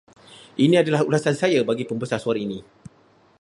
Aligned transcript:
Ini 0.65 0.75
adalah 0.83 1.01
ulasan 1.09 1.35
saya 1.41 1.59
bagi 1.69 1.85
pembesar 1.89 2.17
suara 2.21 2.39
ini. 2.45 2.57